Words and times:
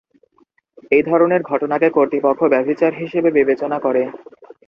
এই 0.91 1.03
ধরনের 1.03 1.41
ঘটনাকে 1.43 1.87
কর্তৃপক্ষ 1.89 2.41
ব্যভিচার 2.53 2.91
হিসেবে 3.01 3.29
বিবেচনা 3.37 3.77
করে। 3.79 4.01